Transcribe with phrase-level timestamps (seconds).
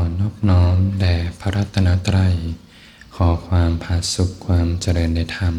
[0.00, 2.36] อนอบน้อมแด่พระรัตนตรัย
[3.14, 5.56] ขอความผาสุขความเจริญในธรรม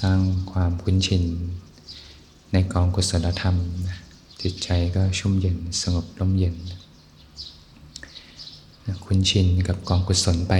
[0.00, 0.18] สร้าง
[0.52, 1.24] ความคุ้นชิน
[2.52, 3.56] ในกองกุศลธรรม
[4.42, 6.56] จิตใจก็ชุ่มเย็นสงบร่มเย็น
[9.04, 10.54] คุ้นชินกับกองกุศลไป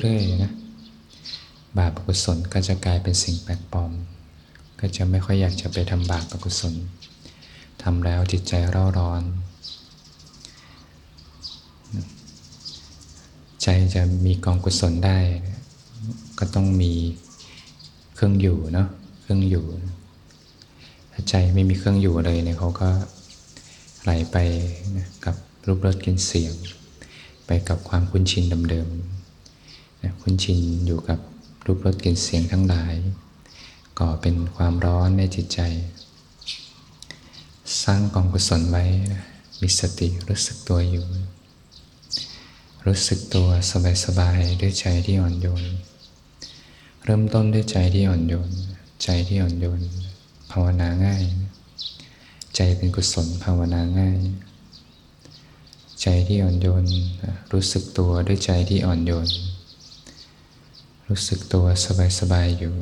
[0.00, 0.52] เรื่อยๆนะ
[1.78, 3.92] บาปอกุศลก็จะกลายเป็นสิ่งแปลกปลอม
[4.80, 6.74] ก็จะไม่ค่อยอยากจะไปทำบาปอกุศล
[7.82, 9.22] ทำแล้วจิตใจเร่าร้อน
[13.62, 15.18] ใจจะมีกองกุศลได้
[16.38, 16.92] ก็ต้องมี
[18.14, 18.88] เครื่องอยู่เนาะ
[19.20, 19.64] เครื่องอยู่
[21.12, 22.88] ถ้าใจไม่มีเครื่องอยู่เลยเนี่ยเขาก็
[24.02, 24.36] ไหลไป
[25.24, 25.34] กับ
[25.66, 26.54] รูปรสกลิ่นเสียง
[27.46, 31.18] ไปกับความคุ้นชินเดิมๆคุ้นชินอยู่กับ
[31.66, 32.94] รูปรสกลิ่นเสียงทั้งหลาย
[33.98, 35.60] ก่อเป็นความร้อนในจิตใจ
[37.82, 39.24] สร้างกองกุศลไว้นะ
[39.60, 41.06] มีสติรู้สึกตัวอยู่
[42.86, 43.48] รู้สึกตัว
[44.04, 45.64] สบายๆด้วยใจที่อ่อนโยน
[47.04, 48.50] เริ่มต้นด้วยใจที่อ่อนโยน
[49.02, 49.80] ใจที่อ่อนโยน
[50.50, 51.24] ภาวนาง่าย
[52.56, 54.18] ใจเป็นกุศลภาวนาง่าย
[56.02, 56.84] ใจที่อ่อนโยน
[57.52, 59.28] รู้สึกตัวด้วยใจที่อ่อนโยน
[61.10, 61.66] รู้สึกตัว
[62.18, 62.74] สบายๆอยู่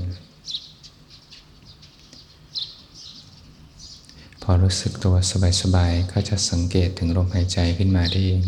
[4.43, 5.15] พอรู้สึกตัว
[5.63, 8.45] สบายๆก็จะสังเกตถึงลมหายใจขึ้นมาได้เอง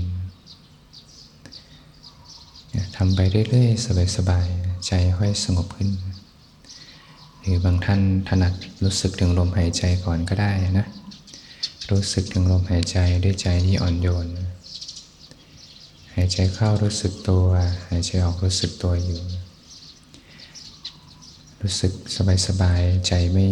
[2.96, 5.90] ทำไปเรื่อยๆสบายๆใจค่อยสงบขึ้น
[7.40, 8.52] หรือบางท่านถนัด
[8.84, 10.86] รู้สึกถึงลมหายใจก่อนก็ได้นะ
[11.90, 14.26] รู้สึกถึงลมหายใจด้วยใจที่อ่อนโยน
[16.14, 17.46] หายใจเข้ารู้สึกตัว
[17.88, 19.20] หายใจออกรู้สึกตัวอยู่
[21.62, 21.92] รู้สึก
[22.46, 23.46] สบายๆใจไม่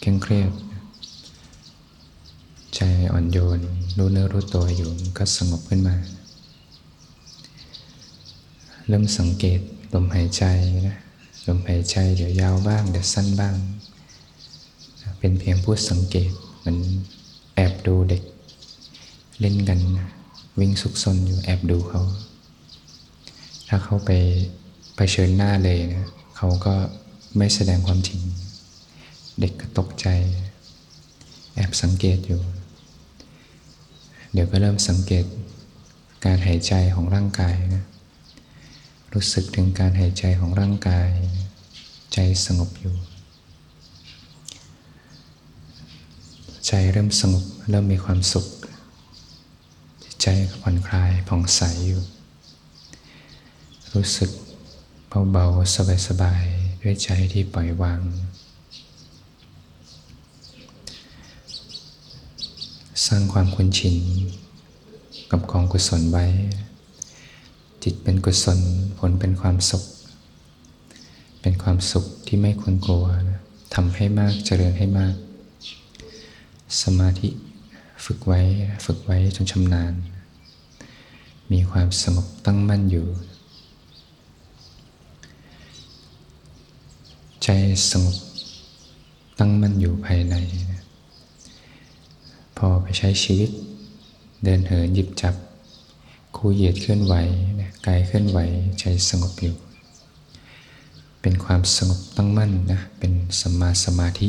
[0.00, 0.52] เคร่งเครียด
[2.76, 2.80] ใจ
[3.12, 3.60] อ่อนโยน
[3.98, 5.96] รู้เนื้อรู้ตัวอยู่ก็สงบขึ้นมา
[8.88, 9.60] เริ่มสังเกต
[9.92, 10.44] ลมหายใจ
[10.86, 10.98] นะ
[11.46, 13.54] ลมหายใจเดี๋ยวยาวบ้าง เดี๋ยวสั้นบ้าง
[15.18, 16.30] เป็นเพียงผู้สังเกต
[16.60, 16.78] เหมือน
[17.54, 18.22] แอบดูเด็ก
[19.40, 19.80] เล่นกัน
[20.60, 22.02] วิ่งซุกซนอยู่แอบดูเขา
[23.68, 24.10] ถ้าเขาไป
[24.96, 26.74] ไปเชิญหน้าเลยนะเขาก็
[27.36, 28.20] ไม่แสดงความจริง
[29.40, 30.06] เด็กก็ตกใจ
[31.54, 32.40] แอบสังเกตอยู่
[34.32, 35.24] เดี๋ยวก็เริ่มสังเกต
[36.24, 37.84] การหายใจของร่างกายนะ
[39.12, 41.10] รู้สึกถึงการหายใจของร่างกาย
[42.14, 42.94] ใจสงบอยู่
[46.66, 48.46] ใจเริ่มสงบ เริ่มมีความสุข
[50.22, 50.26] ใจ
[50.62, 52.02] ผ่อนคลายผ่องใสอยู่
[53.94, 54.30] รู้สึก
[55.32, 55.76] เบาๆ
[56.08, 56.55] สบายๆ
[56.86, 58.00] ด้วยใจที่ปล่อยวาง
[63.06, 63.96] สร้างความคุ้นชิน
[65.30, 66.24] กับกองกุศลไว้
[67.82, 68.58] จิตเป็นกุศล
[68.98, 69.84] ผลเป็นความสุข
[71.40, 73.06] เป็นความสุขที่ไม่ควรกลัว
[73.74, 75.14] ทำให้มากเจริญให้มาก
[76.82, 77.28] สมาธิ
[78.04, 78.40] ฝึกไว้
[78.84, 79.92] ฝึกไว้จนชำนาญ
[81.52, 83.06] มีความสงบตั้งมั่นอยู่
[87.48, 87.56] ใจ
[87.90, 88.16] สงบ
[89.38, 90.36] ตั้งมั่นอยู่ภายใน
[92.56, 93.50] พอไปใช้ชีวิต
[94.44, 95.34] เดินเหินหยิบจับ
[96.36, 97.14] คู่เหยียดเคลื่อนไหว
[97.86, 98.38] กายเคลื่อนไหว
[98.80, 99.54] ใจสงบอยู่
[101.20, 104.28] เป็นความสงบตั้งมั่นนะเป็นสัมมาสมาธิ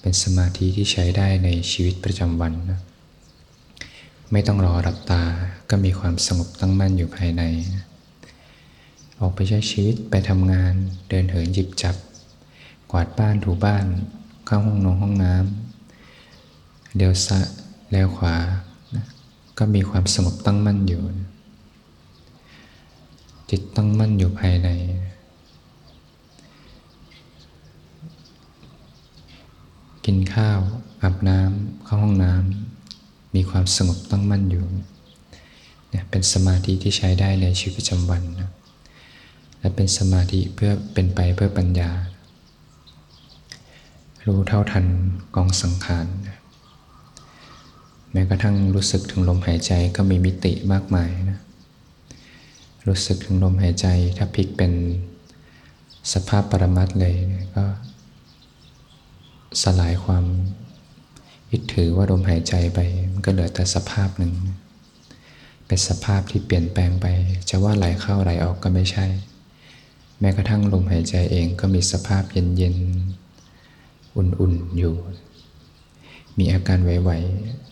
[0.00, 2.80] เป็นสมาธิที่ใช้ได้ในชีวิตประจำวันนะ
[4.32, 5.22] ไม่ต้องรอรับตา
[5.70, 7.42] ก็มีความสงบตั้งมั่นอยู่ภายใน
[9.20, 10.74] ออกไปใช้ชีวิตไปทำงาน
[11.08, 11.96] เดินเหินหยิบจับ
[12.94, 13.84] กวาดบ้านถูบ้าน
[14.46, 17.46] เข้าห้องนอนห้องน้ำเดี๋ยวซ้าย
[17.92, 18.36] แล้วขวา
[18.94, 19.04] นะ
[19.58, 21.28] ก็มีความสงบตั้งมั่นอยู่นะ
[23.50, 24.68] จิตตั้งมั่นอยู่ภายใน
[30.04, 30.60] กินข้าว
[31.02, 34.64] อาบน้ำเข้าห้องน้ำมีความสงบตั้งมั่นอยู่
[35.90, 38.50] เนี่ยเป็นสมาธิที่ใช้ได้ในชีวิตประจำวันนะ
[39.58, 41.90] และเป็นสมาธิเพื่อเป็นไปเพื่อปัญญา
[44.26, 44.86] รู้เท่าทัน
[45.36, 46.06] กองสังขาร
[48.12, 51.38] แม้กระทั่งรู้สึกถึงลมหายใจก็มีมิติมากมายนะ
[52.86, 53.86] รู้สึกถึงลมหายใจ
[54.16, 54.72] ถ้าพลิกเป็น
[56.12, 57.64] สภาพปรมัตเลยเนี่ยก็
[59.62, 60.24] สลายความ
[61.50, 62.80] ยึดถือว่าลมหายใจไป
[63.12, 64.32] มันก็เหลือแต่สภาพหนึ่ง
[65.66, 67.06] เป็นสภาพที่เปลี่ยนแปลงไป
[67.50, 69.06] จะว่าไหลเข้าไหลออกก็ไม่ใช่
[70.20, 73.21] แม้กระทั่งลมหายใจเองก็มีสภาพเย็นๆ
[74.16, 74.94] อุ่นๆอยู่
[76.38, 77.10] มีอาการไหว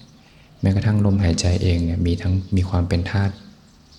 [0.00, 3.34] ๆแม้กระทั่งลมหายใจเองเนี่ยมีทั้งมีความเป็นธาตุ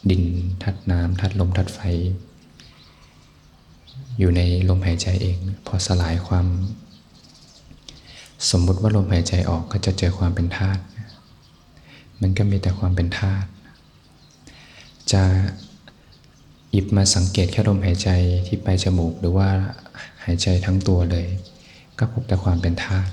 [0.09, 0.23] ดิน
[0.63, 1.79] ธาตุน้ำธาตุลมธาตุไฟ
[4.19, 6.47] อยู่ในลมหายใจเอง พอสลายความ
[8.49, 10.81] สมมุติว่าลมหายใจออกก็จะเจอความเป็นธาตุ
[12.21, 13.47] มันก็มีแต่ความเป็นธาตุ
[15.11, 15.23] จะ
[16.71, 18.09] หยิบมาสังเกตแค่ลมหายใจ
[18.47, 19.49] ที่ไปลายจมูก หรือว่า
[20.23, 21.27] หายใจทั้งตัวเลย
[22.03, 23.11] ก็พบแต่ความเป็นธาตุ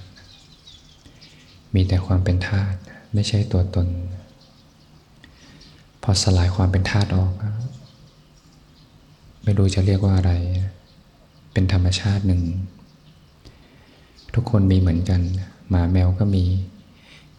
[1.74, 2.76] มีแต่ความเป็นธาตุ
[3.14, 3.86] ไม่ใช่ตัวตน
[6.02, 7.32] พอสลายความเป็นธาตุออก
[9.42, 10.32] ไม่รู้จะเรียกว่าอะไร
[11.52, 12.42] เป็นธรรมชาติหนึ่ง
[14.34, 15.20] ทุกคนมีเหมือนกัน
[15.68, 16.44] หมาแมวก็มี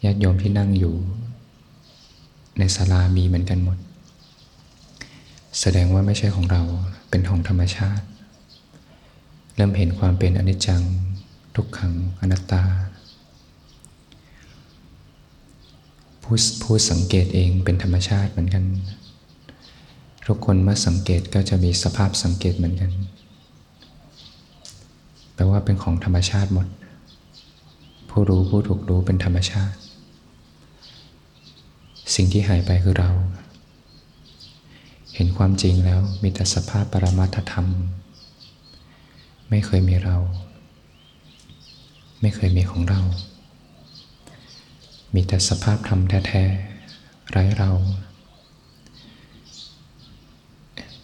[0.04, 0.94] ญาติโยมที่นั่งอยู่
[2.58, 3.78] ในศาลามีเหมือนกันหมด
[5.60, 6.62] แสดงว่าไม่ใช่ของเรา
[7.10, 8.04] เป็นของธรรมชาติ
[9.56, 10.82] เริ่มเห็นความเป็นอนิจจัง
[11.60, 12.62] ทุกขังอนัตตา
[16.22, 18.64] ผู้ผู้สังเกตเองเป็นธรรมชาติเหมือนกัน
[20.26, 22.90] ทุกคนเมื่อสังเกตก็จะมีสภาพสังเกตเหมือนกัน
[25.34, 26.66] แปลว่าเป็นของธรรมชาติหมด
[28.10, 29.78] ผู้รู้ผู้ถูกรู้เป็นธรรมชาติ
[32.14, 33.10] สิ่งที่หายไปคือเรา
[35.14, 37.66] เห็นความจริงแล้วมีแต่สภาพปรมัตธรรม
[39.50, 40.18] ไม่เคยมีเรา
[42.20, 43.00] ไม่เคยมีของเรา
[45.14, 47.70] มีแต่สภาพธรรมแท้ๆไร้เรา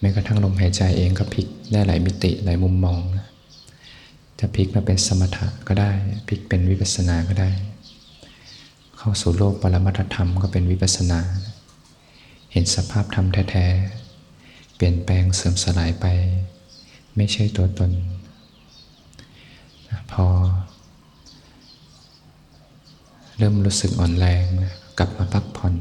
[0.00, 3.00] แม้กระทั่งลมหายใจเองก็พลิกได้หลายมิติหลายมุมมอง
[4.40, 5.90] จะพลิกมาเป็นสมถะก็ได้
[6.26, 7.50] พลิกเป็นวิปัสสนาก็ได้
[8.96, 11.20] เข้าสู่โลกปรมัตธรรมก็เป็นวิปัสสนา
[12.52, 16.06] เห็นสภาพธรรมแท้ๆ เปลี่ยนแปลงเสื่อมสลายไป
[17.16, 17.90] ไม่ใช่ตัวตน
[20.12, 20.26] พอ
[23.38, 24.44] เริ่มรู้สึกอ่อนแรง
[24.98, 25.74] กลับมาพักผ่อน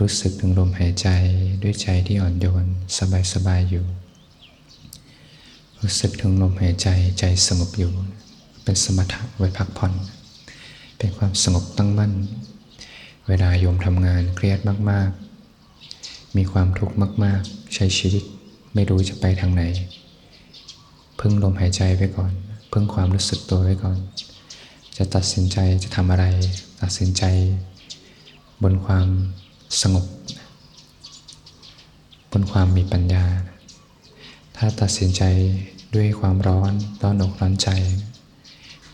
[0.00, 1.08] รู้สึกถึงลมหายใจ
[1.62, 2.66] ด้วยใจที่อ่อนโยน
[3.32, 3.84] สบายๆอยู่
[5.80, 6.88] รู้สึกถึงลมหายใจ
[7.18, 7.92] ใจสงบอยู่
[8.62, 9.92] เป็นสมถะไว้พักผ่อน
[10.98, 12.12] เป็นความสงบตั้งมั่น
[13.28, 14.58] เวลาโยมทำงานเครียด
[14.90, 15.10] มาก
[15.72, 18.24] ๆ มีความทุกข์มาก ๆ ใช้ชีวิต
[18.74, 19.62] ไม่รู้จะไปทางไหน
[21.20, 22.32] พึ่งลมหายใจไว้ก่อน
[22.72, 23.98] พึ่งความรู้สึกตัวไว้ก่อน
[24.96, 26.26] จะตัดสินใจจะทำอะไร
[26.82, 27.24] ตัดสินใจ
[28.62, 29.08] บนความ
[29.82, 30.06] สงบ
[32.32, 33.24] บนความมีปัญญา
[34.56, 35.22] ถ้าตัดสินใจ
[35.94, 36.72] ด้วยความร้อน
[37.02, 37.68] ร้อนอกร้อนใจ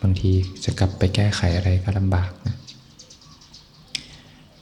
[0.00, 0.30] บางที
[0.64, 2.57] จะกลับไปแก้ไขอะไรก็ลำบากนะ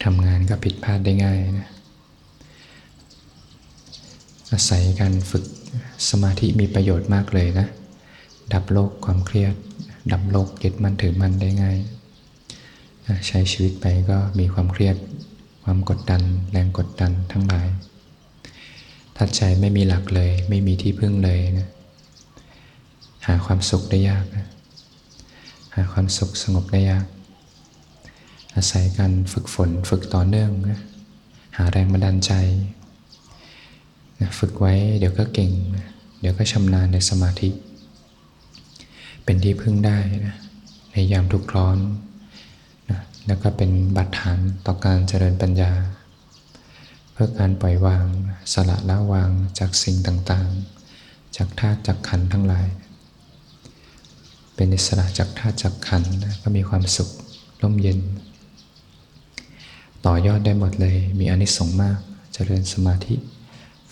[0.04, 1.68] ทำงานก็ผิดพลาดได้ง่ายนะ
[4.52, 5.45] อาศัยการฝึก
[6.09, 7.66] สมาธิมีประโยชน์มากเลยนะ
[8.52, 9.54] ดับโลกความเครียด
[10.12, 11.79] ดับโลกยึดมั่นถือมั่นได้ง่าย
[13.27, 14.97] ใช้ชีวิตไปก็มีความเครียด
[15.65, 16.23] ความกดดัน
[16.53, 17.69] แรงกดดันทั้งหลาย
[19.17, 21.69] ถ้าใจไม่มีหลักเลย ไม่มีที่พึ่งเลยนะ
[23.27, 24.47] หาความสุขได้ยากนะ
[25.75, 27.07] หาความสุขสงบได้ยาก
[28.55, 30.81] อาศัยการฝึกฝนฝึกต่อเนื่องนะ
[31.57, 32.33] หาแรงบันดาลใจ
[34.21, 35.87] นะฝึกไว้เดี๋ยวก็เก่งนะ
[36.21, 37.50] เดี๋ยวก็ชำนาญในสมาธิ
[39.30, 40.37] เป็นที่พึ่งได้นะ
[40.92, 41.78] ในยามทุกข์ร้อน
[42.90, 45.73] นะแล้วก็เป็นบัตรฐานต่อการเจริญปัญญา
[47.12, 48.06] เพื่อการปล่อยวาง
[48.52, 52.66] สละละวางจากสิ่งต่างๆ จากธาตุจากขันทั้งหลาย
[54.54, 57.08] เป็นอิสระจากธาตุจากขันนะก็มีความสุข
[57.62, 57.99] ร่มเย็น
[60.06, 61.99] ต่อยอดได้หมดเลยมีอนิสงส์มาก
[62.32, 63.14] เจริญสมาธิ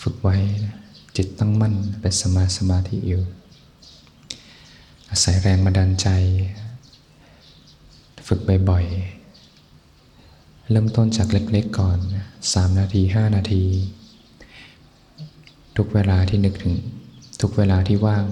[0.01, 0.75] ฝึกไว้นะ
[1.17, 3.25] จิตตั้งมั่นเป็นสมาสมาธิอยู่
[5.11, 6.09] อาศัยแรงบันดาลใจ
[8.27, 11.99] ฝึกบ่อยๆ เริ่มต้นจากเล็กๆก่อน
[12.53, 13.65] สามนาทีห้านาที
[15.77, 16.75] ทุกเวลาที่นึกถึง
[17.41, 18.25] ทุกเวลาที่ว่าง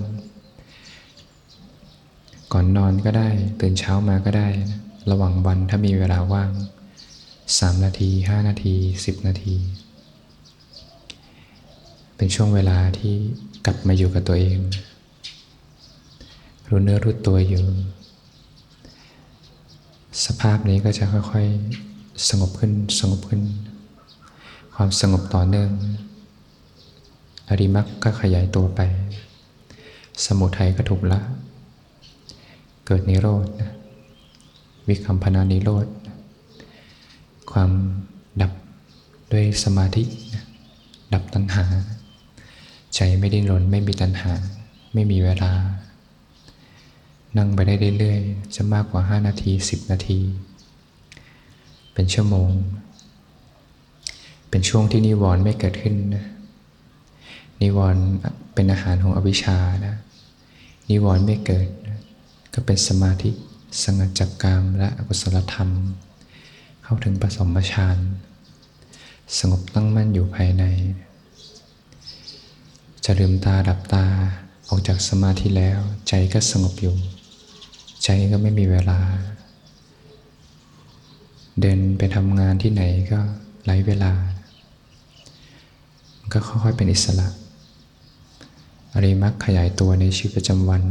[2.52, 3.28] ก่อนนอนก็ได้
[3.60, 4.48] ตื่นเช้ามาก็ได้
[5.10, 6.50] ระหว่างวันถ้ามีเวลาว่าง
[7.58, 9.56] สามนาทีห้านาทีสิบนาที
[12.16, 13.14] เป็นช่วงเวลาที่
[13.66, 14.58] กลับมาอยู่กับตัวเอง
[16.76, 17.64] รู้เนื้อรู้ตัวอยู่
[20.24, 23.42] สภาพนี้ก็จะค่อยๆ สงบขึ้นสงบขึ้น
[24.74, 25.70] ความสงบต่อเนื่อง
[27.48, 28.80] อริมักก็ขยายตัวไป
[30.24, 31.20] สมุทัยก็ถูกละ
[32.86, 33.72] เกิดนิโรธนะ
[34.88, 35.86] วิคัมพนานิโรธ
[37.52, 37.70] ความ
[38.42, 38.52] ดับ
[39.32, 40.04] ด้วยสมาธิ
[40.34, 40.44] นะ
[41.14, 41.64] ดับตัณหา
[42.94, 44.32] ใจไม่ดิ้นรนไม่มีตัณหา
[44.94, 45.52] ไม่มีเวลา
[47.38, 50.20] นั่งไปได้เรื่อยๆ จะมากกว่า 5 นาที 10 นาที
[51.92, 52.50] เป็นชั่วโมง
[54.48, 56.26] เป็นช่วงที่นิวรณ์ไม่เกิดขึ้นนะ
[57.62, 58.02] นิวรณ์
[58.54, 59.96] เป็นอาหารของอวิชชานะ
[60.90, 61.98] นิวรณ์ไม่เกิดนะ
[62.54, 63.30] ก็เป็นสมาธิ
[63.82, 65.70] สงัดจากกามและอกุศลธรรม
[66.82, 67.98] เข้าถึงปสมฌาน
[69.38, 70.64] สงบตั้งมั่นอยู่ภายใน
[73.04, 74.06] จะลืมตาดับตา
[74.68, 76.94] ออกจากสมาธิแล้วใจก็สงบอยู่
[78.04, 78.98] ใจก็ไม่มีเวลา
[81.60, 82.82] เดินไปทำงานที่ไหน
[83.12, 83.20] ก็
[83.64, 84.12] ไร้เวลา
[86.18, 87.28] มันก็ค่อยๆเป็นอิสระ
[88.94, 90.82] อริมักขยายตัวในชีวิตประจำวัน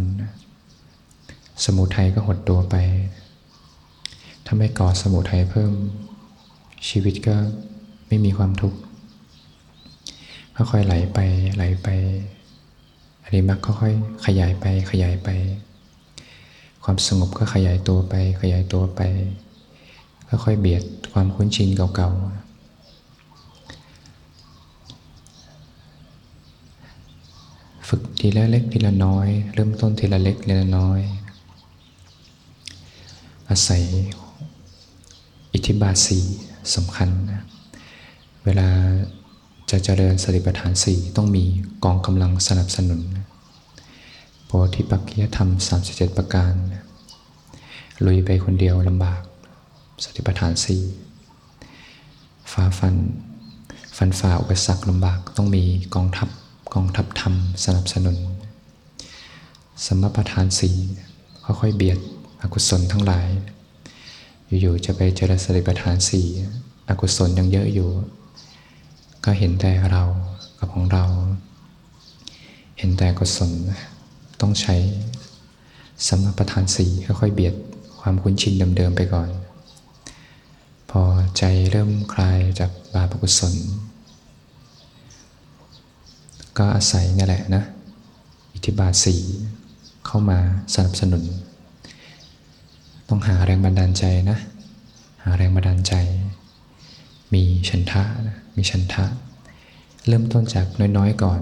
[1.65, 2.75] สมุทัยก็หดตัวไป
[4.45, 5.71] ถ้าไม่ก่อสมุทัยเพิ่ม
[6.89, 7.35] ชีวิตก็
[8.07, 8.79] ไม่มีความทุกข์
[10.55, 11.19] ค่อยๆไหลไป
[11.55, 11.87] ไหลไป
[13.23, 15.29] อริมักค่อยๆขยายไปขยายไป
[16.83, 19.01] ความสงบก็ขยายตัวไป ขยายตัวไป
[20.27, 22.17] ค่อยๆเบียดความคุ้นชินเก่าๆ
[27.87, 30.99] ฝึกทีละเล็กทีละน้อย เริ่มต้นทีละเล็กทีละน้อย
[33.49, 33.83] อาศัย
[35.53, 36.19] อิทธิบาทสี
[36.75, 37.41] สำคัญนะ
[38.45, 38.67] เวลา
[39.69, 41.43] จะเจริญสติปัฏฐานสี่ต้องมี
[41.83, 43.01] กองกำลังสนับสนุน
[44.55, 45.49] โพธิปักขิยธรรม
[45.83, 46.53] 37 ประการ
[48.05, 49.21] ลุยไปคนเดียวลำบาก
[50.03, 50.81] สติปัฏฐานสี่
[52.51, 52.95] ฟ้าฟัน
[53.97, 55.63] ฟันฝ่าอุปสรรคลำบากต้องมี
[55.95, 56.29] กองทัพ
[56.73, 57.33] กองทัพธรรม
[57.65, 58.17] สนับสนุน
[59.85, 60.75] สมปทานสี่
[61.43, 61.99] ค่อยๆเบียด
[62.41, 63.27] อกุศลทั้งหลาย
[64.61, 66.25] อยู่ๆจะไปเจริญสติปัฏฐานสี่
[66.89, 67.89] อกุศลยังเยอะอยู่
[69.25, 70.03] ก็เห็นแต่เรา
[70.57, 71.05] กับของเรา
[72.77, 73.51] เห็นแต่กุศล
[74.43, 74.75] ต้องใช้
[76.07, 77.55] สมประทานสี่ค่อยๆเบียด
[78.01, 79.29] ความคุ้นชินเดิมๆไปก่อน
[80.89, 81.01] พอ
[81.37, 83.53] ใจเริ่มคลายจากบาปอกุศล
[86.57, 87.63] ก็อาศัยนี่แหละนะ
[88.53, 89.21] อิทธิบาทสี่
[90.05, 90.39] เข้ามา
[90.73, 91.23] สนับสนุน
[93.07, 94.37] ต้องหาแรงบันดาลใจนะ
[95.23, 95.93] หาแรงบันดาลใจ
[97.33, 99.05] มีฉันทะนะมีฉันทะ
[100.07, 100.65] เริ่มต้นจาก
[100.97, 101.41] น้อยๆก่อน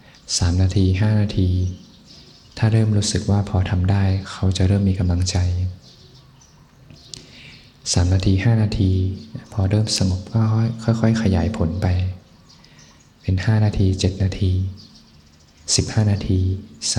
[0.00, 1.48] 3 นาที 5 นาที
[2.62, 5.36] ถ้าเริ่มรู้สึกว่าพอทำได้ เขาจะเริ่มมีกำลังใจ
[7.04, 8.90] 3 นาที 5 นาที
[9.52, 10.42] พอเริ่มสงบก็
[10.84, 11.86] ค่อย ๆ ขยายผลไป
[13.22, 14.50] เป็น 5 นาที 7 นาที
[15.30, 16.38] 15 นาที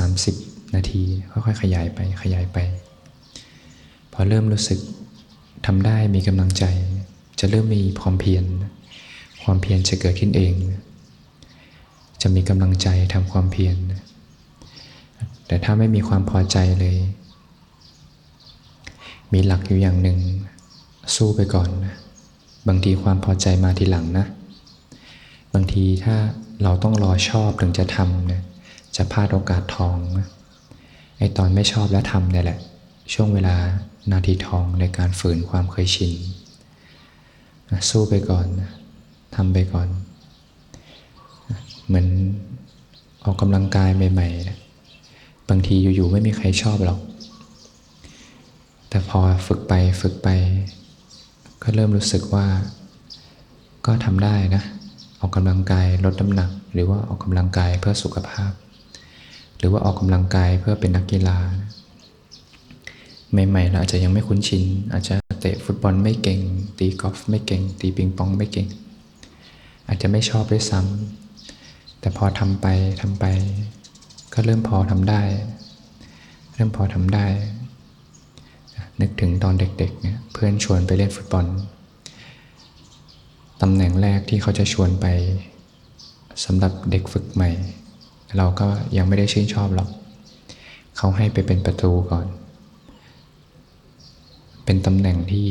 [0.06, 2.58] 30 นาที ค่อยๆ ขยายไปขยายไป
[4.14, 4.80] พอเริ่มรู้สึก
[5.66, 6.64] ทำได้มีกำลังใจ
[7.40, 8.46] จะเริ่มมีความเพียร
[9.44, 10.54] ความเพียรจะเกิดขึ้นเอง
[12.22, 13.78] จะมีกำลังใจทำความเพียร
[15.52, 16.98] แต่ถ้าไม่มีความพอใจเลย
[19.34, 20.20] มีหลักอยู่อย่างหนึ่ง
[21.16, 21.96] สู้ไปก่อนนะ
[22.68, 24.26] บางทีความพอใจมาทีหลังนะ
[25.54, 26.16] บางทีถ้า
[26.64, 28.44] เราต้องรอชอบถึงจะทำเนี่ย
[28.96, 30.28] จะพลาดโอกาสทองนะ
[31.18, 32.60] ไอตอนไม่ชอบแล้วทำเนี่ยแหละ
[33.14, 33.56] ช่วงเวลา
[34.12, 36.14] นาทีทองในการฝืนความเคยชิน
[37.90, 38.46] สู้ไปก่อน
[39.36, 39.88] ทำไปก่อน
[41.88, 42.08] เหมือน
[43.24, 44.58] ออกกำลังกายใหม่ๆนะ
[45.52, 47.00] บางทีอยู่ๆไม่มีใครชอบหรอก
[48.90, 50.28] แต่พอฝึกไปฝึกไป
[51.64, 52.46] ก็เริ่มรู้สึกว่า
[53.86, 54.64] ก็ทำได้นะ
[55.20, 58.52] ออกกำลังกายลดน้ำหนัก หรือว่าออกกำลังกายเพื่อสุขภาพ
[59.58, 61.38] หรือว่าออกกำลังกายเพื่อเป็นนักกีฬา
[63.32, 66.40] ใหม่ๆเราอาจจะยังไม่คุ้นชิน อาจจะเตะฟุตบอลไม่เก่ง
[66.80, 68.68] ตีกอล์ฟไม่เก่ง ตีปิงปองไม่เก่ง
[69.88, 72.66] อาจจะไม่ชอบด้วยซ้ำแต่พอทำไป
[73.02, 73.26] ทำไป
[74.34, 75.22] ก็เริ่มพอทำได้
[76.54, 77.26] เริ่มพอทำได้
[79.02, 81.46] นึกถึงตอนเด็กๆเนี่ยเพื่อนชวนไปเล่นฟุตบอล
[83.62, 85.06] ตำแหน่งแรกที่เขาจะชวนไป
[86.46, 87.50] สำหรับเด็กฝึกใหม่
[88.38, 89.90] เราก็ยังไม่ได้ชื่นชอบหรอก
[90.98, 92.26] เขาให้ไปเป็นประตูก่อน
[94.66, 95.50] เป็นตำแหน่งที่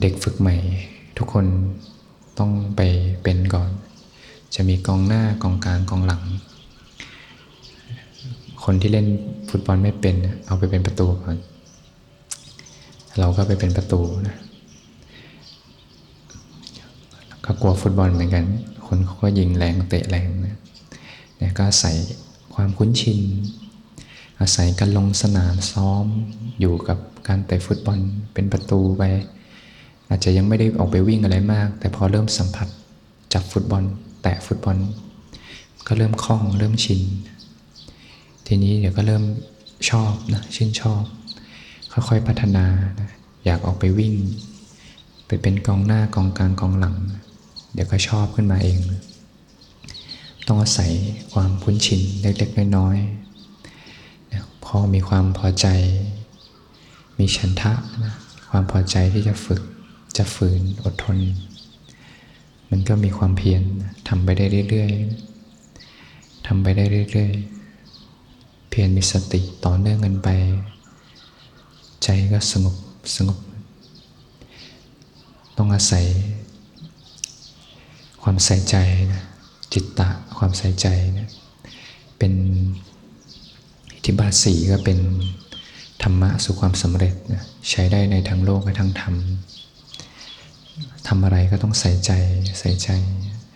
[0.00, 0.56] เด็กฝึกใหม่
[1.18, 1.46] ทุกคน
[2.38, 2.80] ต้องไป
[3.22, 3.70] เป็นก่อน
[4.54, 6.22] จะมีกองหน้ากองกลางกองหลัง
[8.64, 9.06] คนที่เล่น
[9.48, 10.14] ฟุตบอลไม่เป็น
[10.46, 11.36] เอาไปเป็นประตูก่อน
[13.18, 14.36] เราก็ไปเป็นประตูนะ
[17.44, 18.44] ก็กลัวฟุตบอลเหมือนกัน
[18.86, 20.56] คนเขาก็ยิงแรงเตะแรงนะ
[21.36, 21.96] เนี่ยก็อาศัย
[22.54, 23.20] ความคุ้นชิน
[24.40, 26.06] อาศัยการลงสนามซ้อม
[26.60, 27.98] อยู่กับการเตะฟุตบอล
[28.34, 29.02] เป็นประตูไป
[30.08, 32.68] อาจจะยังไม่ได้ออกไปวิ่งอะไรมาก แต่พอเริ่มสัมผัส
[33.32, 33.84] จับฟุตบอล
[34.22, 34.76] แตะฟุตบอล
[35.86, 37.00] ก็เริ่มคล่องเริ่มชิน
[38.46, 39.24] ทีนี้เดี๋ยวก็เริ่ม
[39.90, 41.02] ชอบนะชื่นชอบ
[41.92, 42.66] ค่อยๆพัฒนา
[43.00, 43.10] นะ
[43.44, 44.14] อยากออกไปวิ่ง
[45.26, 46.96] ไปเป็นกองหน้ากองกลางกองหลัง
[47.74, 48.78] เดี๋ยวก็ชอบขึ้นมาเอง
[50.46, 50.92] ต้องอาศัย
[51.32, 55.66] ความคุ้นชินเล็กๆน้อยๆพอมีความพอใจ
[57.18, 57.72] มีฉันทะ
[58.04, 58.14] นะ
[58.50, 59.62] ความพอใจที่จะฝึก
[60.16, 61.18] จะฝืนอดทน
[62.74, 63.62] มันก็มีความเพียร
[64.08, 70.28] ทำไปได้เรื่อยๆทำไปได้เรื่อยๆ เพียรมีสติต่อเนื่องกันไป
[72.04, 72.76] ใจก็สงบ
[73.16, 73.38] สงบ
[75.56, 76.06] ต้องอาศัย
[78.22, 78.76] ความใส่ใจ
[79.12, 79.22] นะ
[79.72, 80.86] จิตตะความใส่ใจ
[81.18, 81.28] นะ
[82.18, 82.32] เป็น
[83.94, 84.98] อิทธิบาทสีก็เป็น
[86.02, 89.14] ธรรมะสู่ความสำเร็จนะใช้ได้ในทั้งโลกและทั้งธรรม
[91.08, 92.12] ทำอะไรก็ต้องใส่ใจ
[92.60, 92.90] ใส่ใจ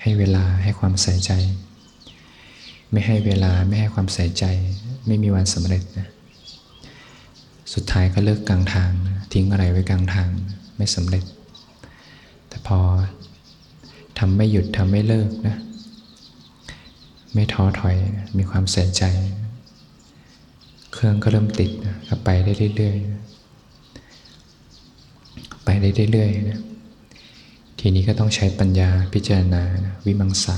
[0.02, 1.32] ให้เวลาให้ความใส่ใจ
[2.90, 4.44] ไม่ให้เวลาไม่ให้ความใส่ใจ
[5.06, 6.08] ไม่มีวันสำเร็จนะ
[7.74, 11.24] สุดท้ายก็เลิกกลางทางนะทิ้งอะไรไว้กลางทางนะไม่สำเร็จ
[12.48, 12.78] แต่พอ
[14.18, 15.56] ทำไม่หยุดทำไม่เลิกนะ
[17.34, 19.04] ไม่ท้อถอยนะมีความใส่ใจ
[20.92, 23.22] เครื่องก็เริ่มติดนะก็ไปได้เรื่อยๆนะ
[25.64, 26.60] ไปได้เรื่อยๆนะ
[27.88, 29.62] ทีนี้ก็ต้องใช้ปัญญาพิจารณา
[30.06, 30.56] วิมังสา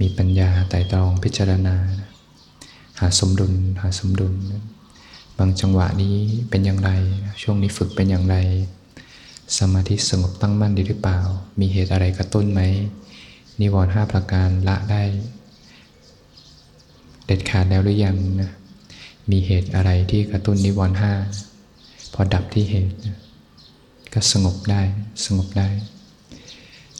[0.00, 1.76] มีปัญญาไต่ตรองพิจารณา
[3.00, 4.34] หาสมดุลหาสมดุล
[5.38, 6.16] บางจังหวะนี้
[6.50, 6.90] เป็นอย่างไร
[7.42, 8.36] ช่วงนี้ฝึกเป็นอย่างไร
[9.58, 11.18] สมาธิสงบตั้งมั่นดีหรือเปล่า
[11.60, 12.60] มีเหตุอะไรกระตุ้นไหม
[13.60, 15.02] นิวรณ์ห้าประการละได้
[17.26, 18.50] เด็ดขาดแล้วหรือยังนะ
[19.30, 21.12] มีเหตุอะไรที่กระตุ้นนิวรณ์ห้า
[22.12, 23.23] พอดับที่เหตุนะ
[24.14, 24.82] ก็สงบได้
[25.24, 25.68] สงบได้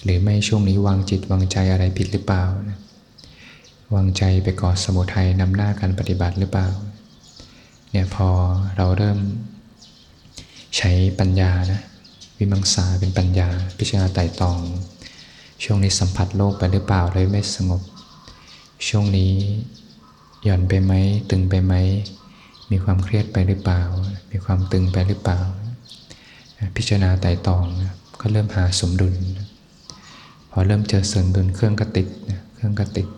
[0.03, 2.79] หรือไม่ช่วงนี้วางจิตวางใจอะไรผิดหรือเปล่านะ
[3.94, 6.68] วางใจไปก่อสมุทัยนำหน้าการปฏิบัติหรือเปล่า
[7.90, 8.29] เนี่ยพอ
[8.77, 9.18] เราเริ่ม
[10.77, 11.83] ใช้ปัญญานะ
[12.38, 13.48] วิมังสาเป็นปัญญา
[13.79, 14.59] พิจารณาไต่ตอง
[15.64, 17.83] ช่วงนี้สัมผัสโลกไปหรือเปล่าเลยไม่สงบ
[18.88, 19.33] ช่วงนี้
[20.44, 20.92] หย่อนไปไหม
[21.31, 21.74] ตึงไปไหม
[22.70, 23.83] มีความเครียดไปหรือเปล่า
[24.31, 25.40] มีความตึงไปหรือเปล่า
[26.77, 29.14] พิจารณาไต่ตองนะก็เริ่มหาสมดุล
[30.51, 33.09] พอเริ่มเจอสมดุลเครื่องก็ติดนะเครื่องก็ติด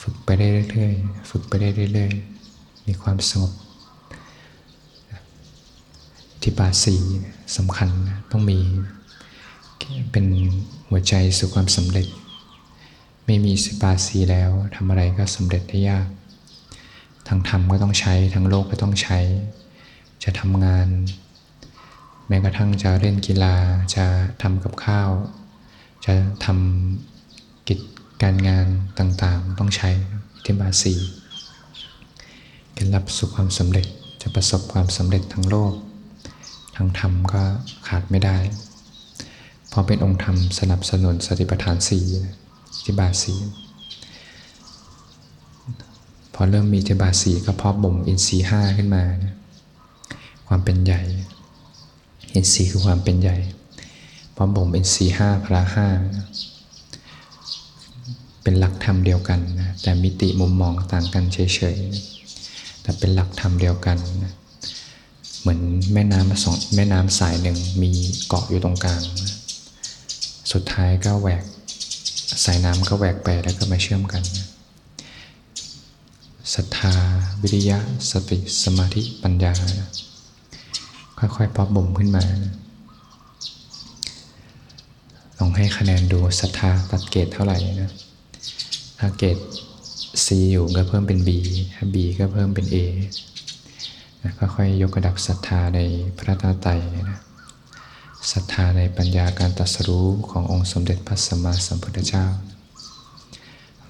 [0.00, 3.52] ฝึกไปได้เรื่อยๆฝึกไปได้เรื่อยๆ มีความสงบ
[6.40, 6.96] ที่บาสี
[7.56, 8.58] สำคัญนะต้องมี
[10.12, 10.26] เป็น
[10.88, 12.06] หัวใจสู่ความสำเร็จ
[13.26, 16.08] ไม่มีสิบาสีแล้วทำอะไรก็สำเร็จได้ยาก
[17.28, 19.18] ทางธรรมก็ต้องใช้ทางโลกก็ต้องใช้
[20.24, 20.88] จะทำงาน
[22.28, 23.56] แม้กระทั่งจะเล่นกีฬา
[23.96, 24.04] จะ
[24.42, 25.10] ทำกับข้าว
[26.06, 27.80] จะทำกิจ
[28.22, 28.66] การงาน
[28.98, 29.90] ต่างๆ ต้องใช้
[30.36, 30.94] อิทธิบาสี
[32.72, 33.86] เคล็ดลับสู่ความสำเร็จ
[34.22, 35.72] จะประสบความสำเร็จทั้งโลก
[36.76, 37.42] ทางธรรมก็
[37.88, 38.38] ขาดไม่ได้
[39.76, 42.04] พราะเป็นองค์ธรรมสนับสนุนสติปัฏฐานสี่
[42.74, 43.34] อิทธิบาทสี
[46.34, 49.34] พอเริ่มมีอิทธิบาทสีก็พาะบ่มอินทรีย์ห้าขึ้นมานะ
[50.48, 51.02] ความเป็นใหญ่
[52.34, 53.36] อินทรีคือความเป็นใหญ่
[54.32, 55.88] เพราะบ่มอินทรีห้าพละห้า
[58.42, 61.38] เป็นหลักธรรมเดียวกันนะแต่มิติมุมมองต่างกันเฉ
[61.74, 64.32] ยๆแต่เป็นหลักธรรมเดียวกันนะ
[65.40, 65.60] เหมือน
[65.92, 67.90] แม่น้ำสองแม่น้ำสายหนึ่งมี
[68.26, 69.02] เกาะอยู่ตรงกลาง
[70.52, 71.44] สุดท้ายก็แหวก
[72.44, 74.22] สายน้ำก็แหวกไปแล้วก็มาเชื่อมกัน
[76.54, 76.94] ศรัทธา
[77.42, 77.78] วิริยะ
[78.10, 79.90] สติสมาธิปัญญานะ
[81.18, 82.24] ค่อยๆเพาะบ่มขึ้นมา
[85.38, 87.92] ลองให้คะแนนดูศรัทธาตัดเกรดเท่าไหร่นะ
[88.98, 89.38] ถ้าเกรด
[90.24, 91.30] C อยู่ก็เพิ่มเป็น B
[91.74, 92.76] ถ้า B ก็เพิ่มเป็น A
[94.22, 95.80] นะค่อยๆยกระดับศรัทธาใน
[96.18, 97.20] พระตาไตนะ
[98.32, 102.26] ศรัทธาในปัญญาการตรัสรู้ขององค์สมเด็จพระสัมมาสัมพุทธเจ้า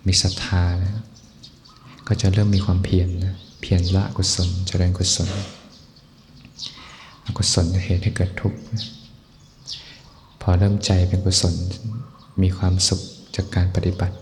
[0.06, 0.94] มีศรัทธานะ
[2.06, 5.30] ก็จะเริ่มมีความเพียรนะเพียรละกุศลเจริญกุศล
[7.36, 8.58] กุศลเหตุให้เกิดทุกข์
[10.40, 11.54] พอเริ่มใจเป็นกุศล
[12.42, 13.00] มีความสุข
[13.36, 14.16] จากการปฏิบัติ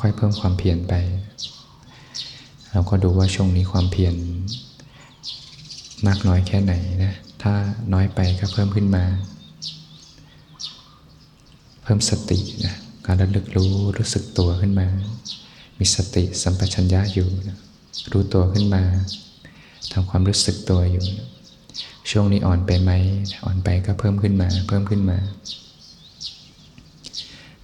[0.00, 0.94] ค่อยๆเพิ่มความเพียรไป
[2.72, 4.14] เราก็ดูว่าช่วงนี้ความเพียร
[6.06, 6.72] มากน้อยแค่ไหน
[7.04, 7.52] นะถ้า
[7.92, 9.04] น้อยไปก็เพิ่มขึ้นมา
[11.82, 12.74] เพิ่มสตินะ
[13.06, 14.86] การระลึกรู้รู้สึกตัวขึ้นมา
[15.78, 17.58] มีสติสัมปชัญญะอยู่นะ
[18.12, 18.82] รู้ตัวขึ้นมา
[19.92, 21.28] ทำความรู้สึกตัวอยู่นะ
[22.10, 22.90] ช่วงนี้อ่อนไปไหม
[23.44, 25.18] อ่อนไปก็เพิ่มขึ้นมา เพิ่มขึ้นมา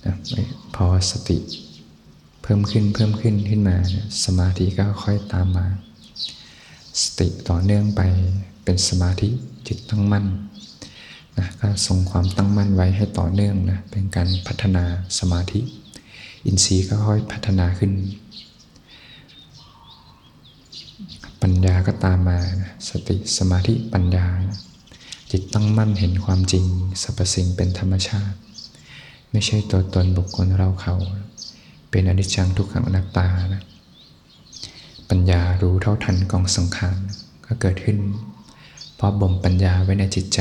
[0.04, 0.14] นะ
[0.74, 1.38] พอสติ
[2.42, 5.66] เพิ่มขึ้นเพิ่มขึ้นขึ้นมานะสมาธิก็ค่อยตามมา
[7.02, 8.02] สติต่อเนื่องไป
[8.64, 9.28] เป็นสมาธิ
[9.66, 10.26] จิตตั้งมั่น
[11.38, 14.84] นะก็ทรงความตั้งมั่นไว้ให้ต่อเนื่องนะเป็นการพัฒนา
[15.18, 15.60] สมาธิ
[16.46, 17.92] อินทรีย์ก็ค่อยพัฒนาขึ้น
[21.42, 24.58] ปัญญาก็ตามมานะสติสมาธิปัญญานะ
[25.30, 26.64] จิตตั้งมั่นเห็นความจริง
[27.02, 28.36] สรรพสิ่งเป็นธรรมชาติ
[29.30, 30.94] ไม่ใช่ตัวตนบุคคลเราเขา
[31.90, 33.62] เป็นอนิจจังทุกขังอนัตตานะ
[35.10, 36.98] ปัญญารู้เท่าทันกองสังขาร
[37.46, 37.98] ก็เกิดขึ้น
[38.96, 40.40] เพราะบ่มปัญญาไว้ในจิตใจ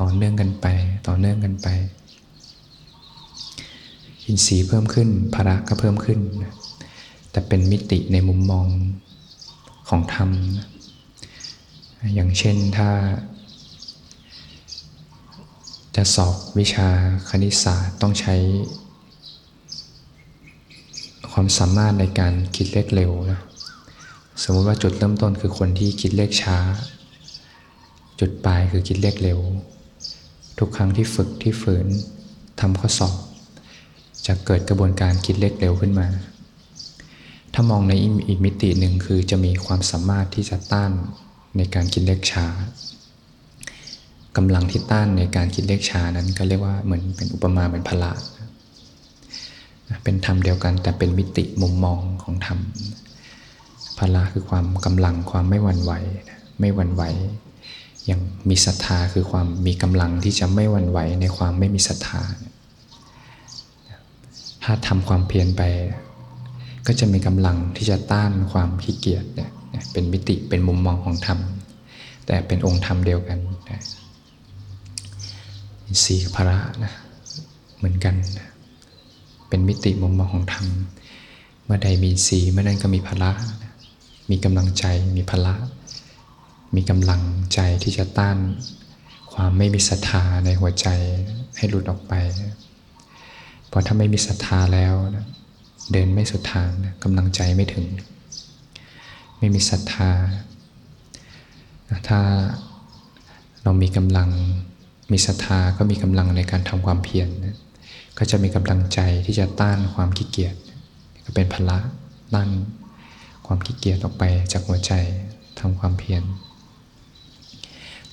[0.00, 0.66] ต่อเนื่องกันไป
[1.06, 1.68] ต่อเนื่องกันไป
[4.24, 6.18] อินทรีย์เพิ่มขึ้นภาระก็เพิ่มขึ้น
[7.30, 8.66] แต่เป็นมิติในมุมมอง
[9.90, 10.30] ของธรรม
[12.14, 12.90] อย่างเช่นถ้า
[15.96, 16.88] จะสอบวิชา
[17.28, 18.34] คณิตศาสตร์ต้องใช้
[21.32, 23.40] ความสามารถในการคิดเลขเร็วนะ
[24.42, 26.58] สมมติว่าจุดเริ่มต้นคือคนที่คิดเลขช้า
[28.20, 29.38] จุดปลายคือคิดเลขเร็ว
[30.58, 31.86] ทุกครั้งที่ฝึกที่ฝืน
[32.60, 33.16] ทำข้อสอบ
[34.26, 36.06] จะเกิดกระบวนการคิดเลขเร็วขึ้นมา
[37.54, 37.92] ถ้ามองใน
[38.28, 40.92] อีกมิติหนึ่งคือจะมีความสามารถที่จะต้าน
[41.56, 42.46] ในการคิดเลขช้า
[44.36, 48.12] กำลังที่ต้านในการคิดเลขช้านั้นก็เรียกว่าเหมือนเป็นอุปมาเหมือนพละ
[50.04, 52.58] เป็นธรรมเดียวกันแต่เป็นมิติมุมมองของธรรม
[53.98, 55.92] พละคือความกำลังความไม่หวั่นไหว
[56.60, 57.02] ไม่หวั่นไหว
[58.06, 62.22] อย่างมีศรัทธาคือความมีกำลังที่จะไม่หวั่นไหวในความไม่มีศรัทธา
[64.62, 65.62] ถ้าทำความเพียรไป
[66.86, 69.50] ก็จะมีกำลังที่จะต้านความขี้เกียจเนี่ย
[69.92, 71.38] เป็นมิติเป็นมุมมองของธรรม
[72.26, 73.38] แต่เป็นองค์ธรรมเดียวกัน
[73.70, 73.80] นะ
[75.84, 76.92] อินทรีย์กับพระนะ
[77.76, 78.48] เหมือนกันนะ
[79.48, 80.66] เป็นมิติมุมมองของธรรม
[81.64, 83.30] เมื่อใดมีอินทรีเมื่อนั้นก็มีพละ
[83.62, 83.72] นะ
[84.30, 84.84] มีกำลังใจ
[85.16, 85.54] มีพละ
[86.76, 87.22] มีกำลัง
[87.54, 88.36] ใจที่จะต้าน
[89.32, 90.88] ความไม่มีศรัทธาในหัวใจ
[91.56, 92.56] ให้หลุดออกไปนะ
[93.70, 95.26] พอถ้าไม่มีศรัทธาแล้วนะ
[95.92, 97.86] เดินไม่สุดทางนะกำลังใจไม่ถึง
[99.38, 100.10] ไม่มีศรัทธา
[102.08, 102.20] ถ้า
[103.62, 104.30] เรามีกำลัง
[105.12, 107.56] มีศรัทธาก็มีกำลังในการทำความเพียรนะ
[108.18, 110.54] ก็จะมีกำลังใจที่จะต้านความขี้เกียจ
[111.24, 111.78] ก็เป็นพละ
[112.34, 112.48] ต้าน
[113.46, 114.92] ความขี้เกียจออกไปจากหัวใจ
[115.60, 116.22] ทำความเพียร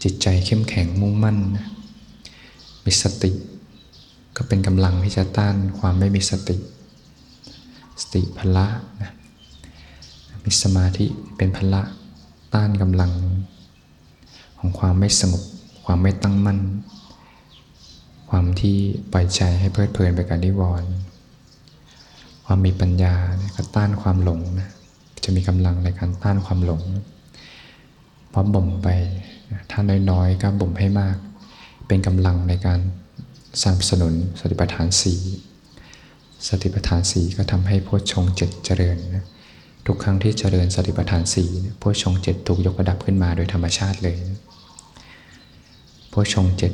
[0.03, 1.67] จิตใจเข้มแข็งมุ่งมั่นนะ
[2.85, 3.31] มีสติ
[4.37, 6.57] ก็เป็นกำลังที่จะต้านความไม่มีสติ
[8.01, 8.67] สติพละ
[9.01, 9.11] นะ
[10.43, 11.05] มีสมาธิ
[11.37, 11.81] เป็นพละ
[12.53, 13.11] ต้านกำลัง
[14.59, 15.43] ของความไม่สงบ
[15.85, 16.59] ความไม่ตั้งมั่น
[18.29, 18.77] ความที่
[19.11, 20.89] ปล่อยใจให้เพลิดเพลินไปกับนิวรณ์
[22.45, 23.15] ความมีปัญญา
[23.55, 24.69] ก็ต้านความหลงนะ
[25.23, 26.81] จะมีกำลังในการต้านความหลง
[28.33, 28.87] พร้อมบ่มไป
[29.71, 31.17] ถ้าน้อยๆก็บ่มให้มาก
[31.87, 32.79] เป็นกำลังในการ
[33.61, 35.19] สนับสนุนสติปัฏฐานสี่
[36.47, 39.25] สติปัฏฐานสี่ก็ทำให้โพชฌงเจ็ดเจริญนะ
[39.85, 44.17] ทุกครั้งที่เจริญสติปัฏฐานสี่โพชฌงเจ็ดถูกยกระดับขึ้นมาโดยธรรมชาติเลย
[46.09, 46.73] โพชฌงเจ็ด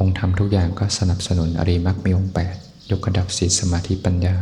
[0.00, 2.56] องค์ธรรมทุกอย่างก็สนับสนุนอริมักมีองค์แปด
[2.90, 4.36] ยกระดับศีลสมาธิปัญญา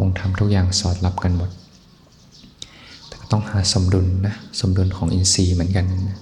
[0.00, 1.50] องค์ธรรมทุกอย่างสอดรับกันหมด
[3.08, 6.18] แต่ต้องหาสมดุลนะสมดุลของอินทรีย์เหมือนกันนะ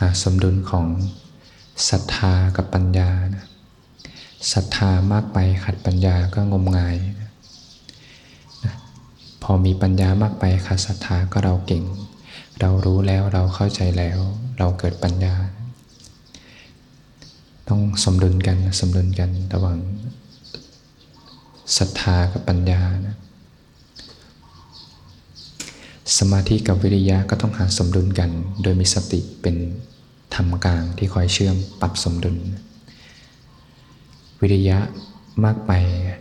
[0.00, 0.86] หาสมดุลของ
[1.88, 3.44] ศรัทธากับปัญญานะ
[4.52, 6.96] ศรัทธามากไปขัดปัญญาก็งมงาย
[8.64, 8.74] นะ
[9.42, 11.84] พอมีปัญญามากไปขัดศรัทธาก็เราเก่ง
[12.60, 14.18] เรารู้แล้วเราเข้าใจแล้ว
[14.58, 15.34] เราเกิดปัญญา
[17.68, 19.78] ต้องสมดุลกันสมดุลกันระหว่าง
[21.78, 23.16] ศรัทธากับปัญญานะ
[26.18, 28.30] สมาธิกับวิริยะก็ต้องหาสมดุลกัน
[28.62, 29.56] โดยมีสติเป็น
[30.34, 32.36] ธรรมกลางที่คอยเชื่อมปรับสมดุล
[34.40, 34.78] วิริยะ
[35.44, 35.72] มากไป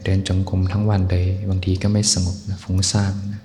[0.03, 3.41] เดินจงกรมทั้งวันเลย บางทีก็ไม่สงบนะฟุ้งซ่านนะ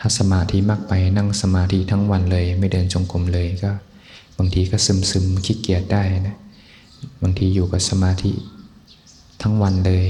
[0.00, 3.72] ถ้าสมาธิมากไปนั่งสมาธิทั้งวันเลย ไม่เดินจงกรมเลยก็
[4.38, 6.36] บางทีก็ซึมซึมขี้เกียจได้นะ
[7.22, 8.32] บางทีอยู่กับสมาธิ
[9.42, 10.06] ทั้งวันเลย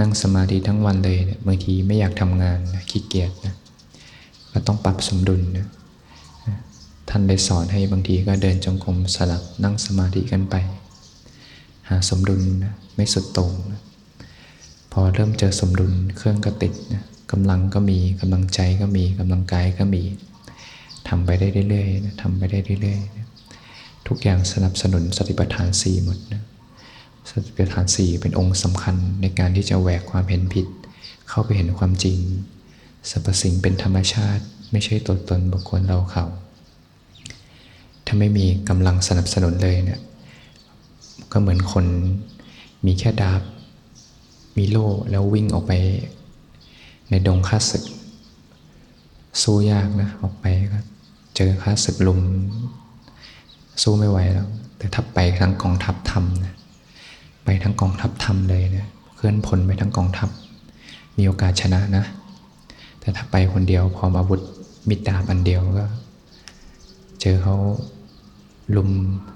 [0.00, 3.54] นั่งสมาธิทั้งวันเลยบางทีไม่อยากทำงานนะขี้เกียจนะ
[4.52, 5.66] ก็ต้องปรับสมดุลนะ
[7.08, 10.54] ท่านได้สอนให้บางทีก็เดินจงกรมสลับนั่งสมาธิกันไป
[11.90, 13.82] หาสมดุลนะไม่สุดโต่งนะ
[14.92, 20.02] พอเริ่มเจอสมดุลเครื่องก็ติดนะกำลังก็มีกำลังใจก็มีกำลังกายก็มี
[21.08, 23.26] ทำไปได้เรื่อยๆนะทำไปได้เรื่อยๆนะ
[24.06, 26.42] ทุกอย่างสนับสนุนสติปัฏฐานสี่หมดนะ
[27.30, 30.66] สติปัฏฐานสี่เป็นองค์สำคัญในการที่จะแหวกความเห็นผิด
[31.28, 32.18] เข้าไปเห็นความจริง
[33.10, 36.24] สรรพสิ่งเป็นธรรมชาติ ไม่ใช่ตัวตนบุคคลเราเขา
[38.06, 40.00] ถ้าไม่มีกำลังสนับสนุนเลยเนี่ย
[41.32, 41.86] ก็เหมือนคน
[42.86, 43.42] มีแค่ดาบ
[44.56, 45.72] มีโล่แล้ววิ่งออกไป
[47.10, 47.84] ในดงข้าศึก
[49.42, 50.80] สู้ยากนะ ออกไปก็
[51.36, 52.20] เจอข้าศึกลุม
[53.82, 56.54] สู้ไม่ไหวแล้ว แต่ถ้าไปทั้งกองทัพธรรมนะ
[57.44, 60.28] ไปทั้งกองทัพธรรมเลยนะเคลื่อนพลไปทั้งกองทัพ
[61.16, 62.04] มีโอกาสชนะนะ
[63.00, 64.40] แต่ถ้าไปคนเดียวพร้อมอาวุธ
[64.88, 65.86] มิดดาบอันเดียวก็
[67.20, 67.56] เจอเขา
[68.76, 68.90] ลุม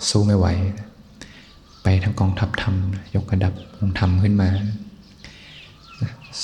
[0.08, 0.46] สู้ไม่ไหว
[1.84, 2.74] ไปทั้งกองทัพธรรม
[3.14, 4.50] ยกระดับองค์ธรรมขึ้นมา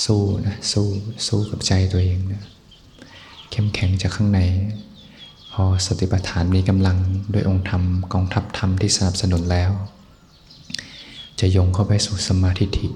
[0.03, 0.87] สู้นะสู้
[1.27, 2.43] สู้กับใจตัวเองนะ
[3.51, 4.39] เข้มแข็งจากข้างใน
[5.51, 6.97] พอสติปัฏฐานมีกำลัง
[7.33, 9.71] ด้วยองค์ธรรมกองทัพธรรมที่สนับสนุนแล้ว
[11.39, 12.87] จะยงเข้าไปสู่สมาธิฐิ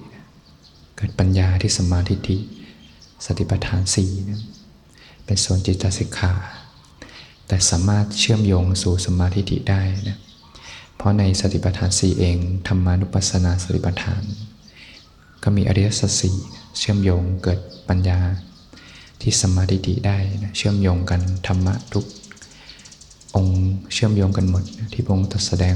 [0.95, 2.37] เกิดปัญญาที่สมาธิฐิ
[3.25, 4.41] สติปัฏฐานสี่นะ
[5.25, 6.33] เป็นส่วนจิตสิกขา
[7.47, 10.17] แต่สามารถเชื่อมโยงสู่สมาธิฐิได้นะ
[10.95, 14.23] เพราะในสติปัฏฐานสี่เองธรรมานุปัสสนาสติปัฏฐาน
[15.43, 16.35] ก็มีอริยสัจสี่
[16.77, 18.19] เชื่อมโยงเกิดปัญญา
[19.21, 22.05] ที่สมาธิได้นะเชื่อมโยงกันธรรมะทุก
[23.35, 23.59] องค์
[23.93, 25.75] เชื่อมโยงกันหมดที่พงค์ตรัสแสดง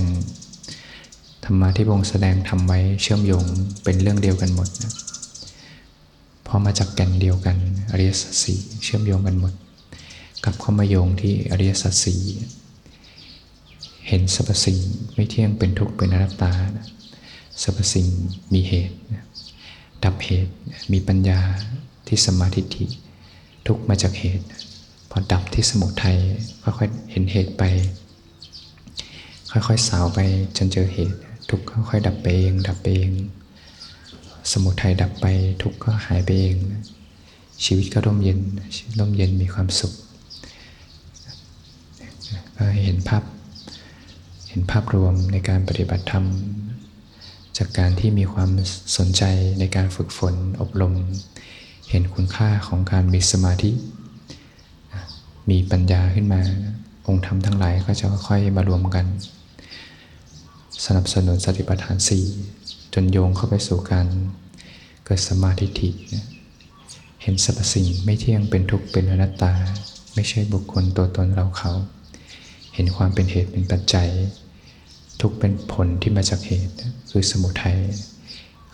[1.45, 3.45] ธรรมะที่พงค์แสดงทำไว้เชื่อมโยง
[3.83, 4.93] เป็นเรื่องเดียวกันหมดนะ
[6.47, 7.57] พอมาจากแก่นเดียวกัน
[7.91, 9.53] อริยสัจสี่เชื่อมโยงกันหมด
[10.43, 12.21] กลับเข้ามาโยงที่อริยสัจสี่
[14.09, 14.79] เห็นสรรพสิ่ง
[15.13, 16.87] ไม่เที่ยงเป็นทุกข์เป็นอนัตตานะ
[17.61, 18.07] สรรพสิ่ง
[18.53, 19.25] มีเหตุนะ
[20.03, 20.53] ดับเหตุ
[20.91, 21.39] มีปัญญา
[22.07, 22.85] ที่สมาธิิ
[23.67, 24.45] ทุกข์มาจากเหตุ
[25.11, 26.17] พอดับที่สมุทัย
[26.63, 27.63] ค่อยๆเห็นเหตุไป
[29.51, 30.19] ค่อยๆสาวไป
[30.57, 31.17] จนเจอเหตุ
[31.49, 33.11] ทุกข์ค่อยๆดับไปเอง ดับไปเอง
[34.51, 35.25] สมุทัยดับไป
[35.61, 36.55] ทุกข์ก็หายไปเอง
[37.63, 38.39] ชีวิตก็ร่มเย็น
[38.99, 39.93] ร่มเย็นมีความสุข
[42.55, 43.23] ก็เห็นภาพ
[44.49, 46.25] เห็นภาพรวมในการปฏิบัติธรรม
[47.57, 48.49] จากการที่มีความ
[48.97, 49.23] สนใจ
[49.59, 50.93] ในการฝึกฝนอบรม
[51.89, 53.71] เห็นคุณค่าของการมีสมาธิ
[55.49, 56.41] มีปัญญาขึ้นมา
[57.07, 59.05] องค์ธรรมทั้งหลายก็จะค่อยๆมารวมกัน
[60.85, 62.25] สนับสนุนสติปัฏฐานสี่
[62.93, 64.07] จนโยงเข้าไปสู่การ
[65.05, 65.89] เกิดสมาธิิ
[67.21, 69.53] เห็นสรรพสิ่งไม่เที่ยงเป็นทุกข์เป็นอนัตตา
[70.13, 71.71] ไม่ใช่บุคคลตัวตนเราเขา
[72.79, 74.09] ห็นความเป็นเหตุเป็นปัจจัย
[75.21, 76.73] ทุกเป็นผลที่มาจากเหตุ
[77.11, 77.77] คือสมุทัย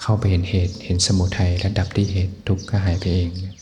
[0.01, 3.55] เข้าไปเห็นเหตุเห็นสมุทัยและดับที่เหตุทุกข์ก็หายไปเองเนี่ย